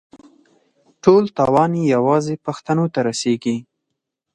ټول 1.03 1.23
تاوان 1.37 1.71
یې 1.79 1.83
یوازې 1.95 2.35
پښتنو 2.45 2.85
ته 2.93 2.99
رسېږي. 3.07 3.57